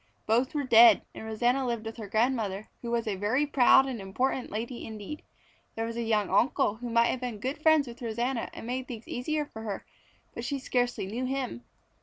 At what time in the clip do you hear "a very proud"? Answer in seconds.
3.07-3.85